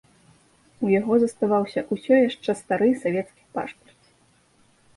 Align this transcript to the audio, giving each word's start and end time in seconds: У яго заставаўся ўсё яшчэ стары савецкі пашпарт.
У 0.87 0.89
яго 0.99 1.13
заставаўся 1.23 1.79
ўсё 1.97 2.13
яшчэ 2.29 2.57
стары 2.63 2.89
савецкі 3.05 3.47
пашпарт. 3.59 4.13